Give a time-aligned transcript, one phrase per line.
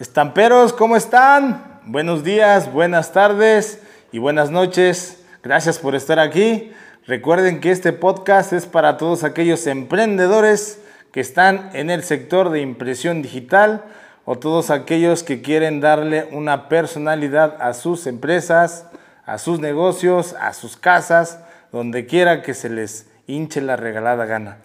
[0.00, 1.78] Estamperos, ¿cómo están?
[1.84, 5.22] Buenos días, buenas tardes y buenas noches.
[5.42, 6.72] Gracias por estar aquí.
[7.06, 10.80] Recuerden que este podcast es para todos aquellos emprendedores
[11.12, 13.84] que están en el sector de impresión digital
[14.24, 18.86] o todos aquellos que quieren darle una personalidad a sus empresas,
[19.26, 21.40] a sus negocios, a sus casas,
[21.72, 24.56] donde quiera que se les hinche la regalada gana.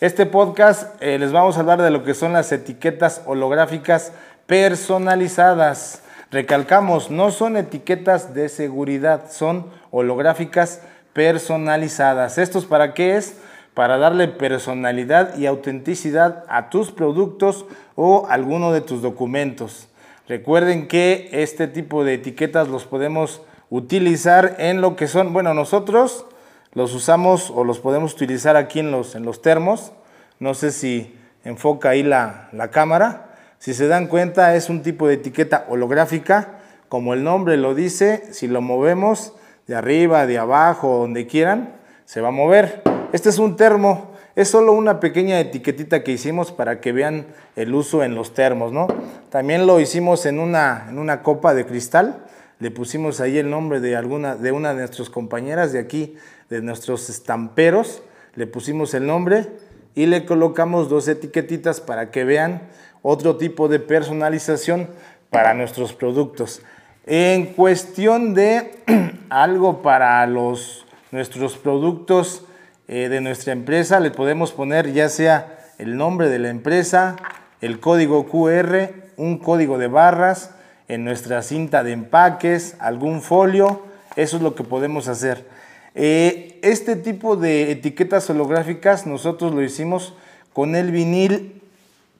[0.00, 4.12] Este podcast eh, les vamos a hablar de lo que son las etiquetas holográficas
[4.48, 6.02] personalizadas.
[6.30, 10.80] Recalcamos, no son etiquetas de seguridad, son holográficas
[11.12, 12.38] personalizadas.
[12.38, 13.36] ¿Estos para qué es?
[13.74, 19.88] Para darle personalidad y autenticidad a tus productos o alguno de tus documentos.
[20.26, 26.24] Recuerden que este tipo de etiquetas los podemos utilizar en lo que son, bueno, nosotros
[26.72, 29.92] los usamos o los podemos utilizar aquí en los, en los termos.
[30.40, 33.27] No sé si enfoca ahí la, la cámara.
[33.58, 38.22] Si se dan cuenta, es un tipo de etiqueta holográfica, como el nombre lo dice,
[38.30, 39.32] si lo movemos
[39.66, 42.82] de arriba, de abajo, donde quieran, se va a mover.
[43.12, 47.74] Este es un termo, es solo una pequeña etiquetita que hicimos para que vean el
[47.74, 48.86] uso en los termos, ¿no?
[49.28, 52.24] También lo hicimos en una, en una copa de cristal,
[52.60, 56.14] le pusimos ahí el nombre de, alguna, de una de nuestras compañeras de aquí,
[56.48, 58.02] de nuestros estamperos,
[58.36, 59.48] le pusimos el nombre
[59.96, 62.62] y le colocamos dos etiquetitas para que vean
[63.02, 64.88] otro tipo de personalización
[65.30, 66.62] para nuestros productos.
[67.06, 68.70] En cuestión de
[69.30, 72.44] algo para los, nuestros productos
[72.86, 77.16] eh, de nuestra empresa, le podemos poner ya sea el nombre de la empresa,
[77.60, 80.50] el código QR, un código de barras,
[80.88, 83.82] en nuestra cinta de empaques, algún folio,
[84.16, 85.46] eso es lo que podemos hacer.
[85.94, 90.14] Eh, este tipo de etiquetas holográficas nosotros lo hicimos
[90.52, 91.62] con el vinil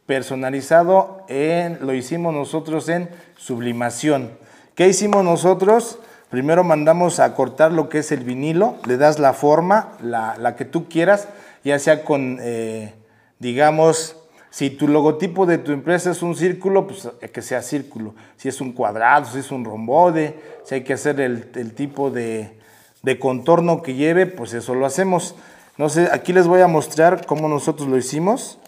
[0.08, 4.30] personalizado, en, lo hicimos nosotros en sublimación.
[4.74, 5.98] ¿Qué hicimos nosotros?
[6.30, 10.64] Primero mandamos a cortar lo que es el vinilo, le das la forma, la, que
[10.64, 11.28] tú quieras,
[11.62, 12.94] ya sea con, eh,
[13.38, 14.16] digamos,
[14.48, 18.14] si tu logotipo de tu empresa es un círculo, pues eh, que sea círculo.
[18.38, 22.58] Si es un cuadrado, si es un rombode, si hay que hacer el, tipo de,
[23.02, 25.34] de, contorno que lleve, pues eso lo hacemos.
[25.76, 28.58] No sé, aquí les voy a mostrar cómo nosotros lo hicimos.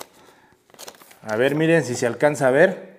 [1.23, 2.91] A ver, miren si se alcanza a ver.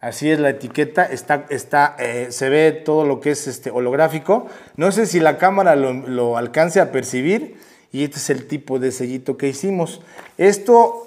[0.00, 4.46] Así es la etiqueta, está, está, eh, se ve todo lo que es este holográfico.
[4.76, 7.56] No sé si la cámara lo, lo alcance a percibir
[7.90, 10.02] y este es el tipo de sellito que hicimos.
[10.36, 11.06] Esto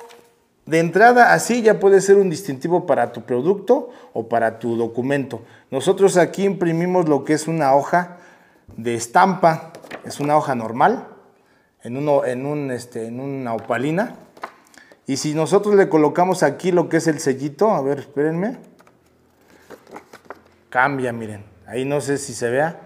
[0.66, 5.42] de entrada, así ya puede ser un distintivo para tu producto o para tu documento.
[5.70, 8.18] Nosotros aquí imprimimos lo que es una hoja
[8.76, 9.74] de estampa,
[10.06, 11.08] es una hoja normal,
[11.84, 14.16] en, uno, en, un, este, en una opalina.
[15.08, 18.58] Y si nosotros le colocamos aquí lo que es el sellito, a ver, espérenme,
[20.70, 22.82] cambia, miren, ahí no sé si se vea,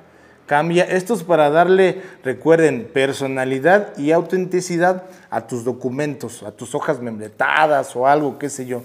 [0.46, 0.84] cambia.
[0.84, 7.96] Esto es para darle, recuerden, personalidad y autenticidad a tus documentos, a tus hojas membretadas
[7.96, 8.84] o algo, qué sé yo.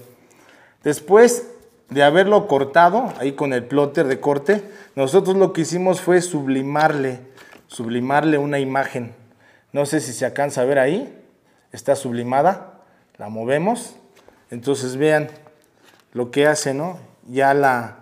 [0.83, 1.47] Después
[1.89, 4.63] de haberlo cortado, ahí con el plotter de corte,
[4.95, 7.19] nosotros lo que hicimos fue sublimarle,
[7.67, 9.13] sublimarle una imagen.
[9.73, 11.15] No sé si se alcanza a ver ahí,
[11.71, 12.76] está sublimada,
[13.17, 13.95] la movemos.
[14.51, 15.29] Entonces vean
[16.13, 16.99] lo que hace, ¿no?
[17.27, 17.97] Ya la,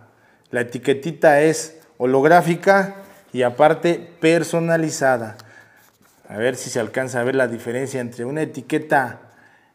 [0.51, 2.95] la etiquetita es holográfica,
[3.35, 5.35] y aparte personalizada.
[6.29, 9.19] A ver si se alcanza a ver la diferencia entre una etiqueta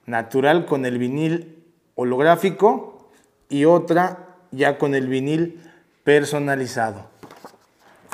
[0.07, 1.63] natural con el vinil
[1.95, 3.11] holográfico
[3.51, 5.61] y otra ya con el vinil
[6.05, 7.11] personalizado.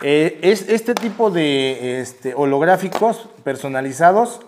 [0.02, 4.40] Eh, es, este tipo de este, holográficos personalizados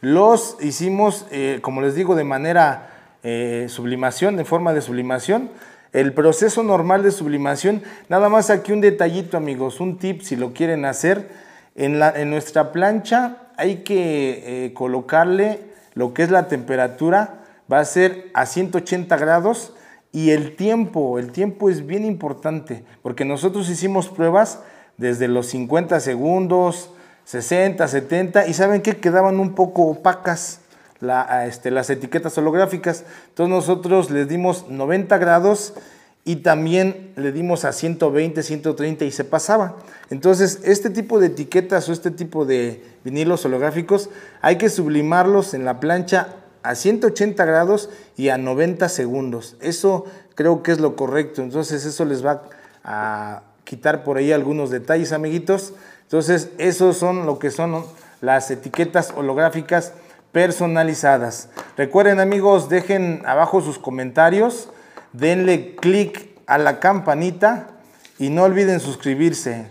[0.00, 2.90] los hicimos, eh, como les digo, de manera
[3.22, 5.50] eh, sublimación, de forma de sublimación,
[5.92, 10.52] el proceso normal de sublimación, nada más aquí un detallito amigos, un tip si lo
[10.52, 11.30] quieren hacer,
[11.74, 11.98] en,
[12.30, 15.60] nuestra plancha hay que eh, colocarle
[15.94, 19.74] lo que es la temperatura, va a ser a 180 grados
[20.12, 24.60] y el tiempo, el tiempo es bien importante, porque nosotros hicimos pruebas
[24.98, 26.90] desde los 50 segundos,
[27.26, 30.60] 60, 70 y saben que quedaban un poco opacas
[31.44, 33.04] este, las etiquetas holográficas.
[33.28, 35.74] Entonces nosotros les dimos 90 grados
[36.24, 39.76] y también le dimos a 120, 130 y se pasaba.
[40.08, 44.08] Entonces este tipo de etiquetas o este tipo de vinilos holográficos
[44.40, 46.28] hay que sublimarlos en la plancha
[46.62, 49.56] a 180 grados y a 90 segundos.
[49.60, 50.04] Eso
[50.36, 51.42] creo que es lo correcto.
[51.42, 52.44] Entonces eso les va
[52.84, 55.74] a quitar por ahí algunos detalles, amiguitos.
[56.06, 57.84] Entonces esos son lo que son
[58.20, 59.92] las etiquetas holográficas
[60.32, 61.50] personalizadas.
[61.76, 64.70] Recuerden amigos, dejen abajo sus comentarios
[65.16, 67.68] denle clic a la campanita
[68.18, 69.66] y no olviden suscribirse.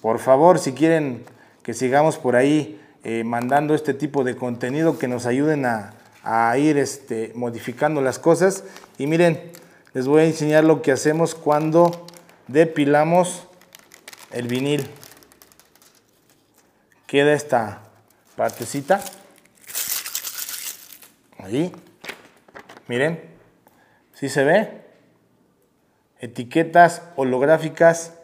[0.00, 1.24] Por favor, si quieren
[1.62, 5.94] que sigamos por ahí eh, mandando este tipo de contenido, que nos ayuden a,
[6.58, 8.64] ir este, modificando las cosas.
[8.98, 9.40] Y miren,
[9.94, 12.06] les voy a enseñar lo que hacemos cuando
[12.46, 13.44] depilamos
[14.30, 14.86] el vinil.
[17.10, 17.80] Queda esta
[18.36, 19.00] partecita.
[21.38, 21.72] Ahí.
[22.86, 23.20] Miren.
[24.14, 24.82] ¿Sí se ve?
[26.20, 28.14] Etiquetas holográficas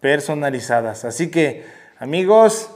[0.00, 1.04] personalizadas.
[1.04, 1.64] Así que,
[2.00, 2.70] amigos,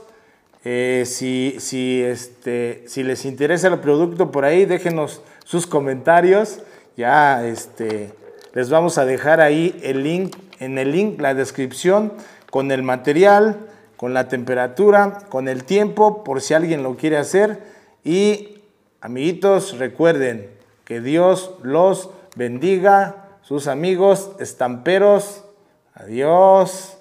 [0.63, 6.61] eh, si, si, este, si les interesa el producto por ahí, déjenos sus comentarios.
[6.95, 8.13] Ya este,
[8.53, 12.13] les vamos a dejar ahí el link, en el link, la descripción
[12.49, 13.67] con el material,
[13.99, 17.61] con la temperatura, con el tiempo, por si alguien lo quiere hacer.
[18.05, 18.61] Y
[19.01, 20.49] amiguitos, recuerden
[20.85, 25.43] que Dios los bendiga, sus amigos estamperos.
[25.93, 26.98] Adiós.